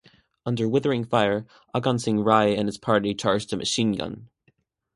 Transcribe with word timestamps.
Under 0.47 0.67
withering 0.67 1.05
fire 1.05 1.45
Agansing 1.75 2.21
Rai 2.23 2.55
and 2.57 2.67
his 2.67 2.79
party 2.79 3.13
charged 3.13 3.53
a 3.53 3.55
machine-gun. 3.55 4.29